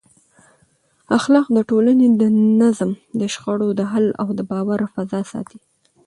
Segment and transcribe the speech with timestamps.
[1.17, 2.23] اخلاق د ټولنې د
[2.61, 5.59] نظم، د شخړو د حل او د باور فضا ساتي.